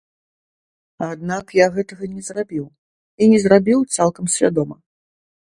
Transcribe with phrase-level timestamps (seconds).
[1.07, 2.65] Аднак я гэтага не зрабіў,
[3.21, 4.75] і не зрабіў цалкам свядома.